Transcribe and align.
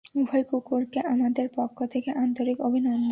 উভয় 0.15 0.43
কুকুরকে 0.43 0.99
আমাদের 1.13 1.47
পক্ষ 1.55 1.77
থেকে 1.85 2.09
আন্তরিক 2.23 2.57
অভিনন্দন। 2.61 3.01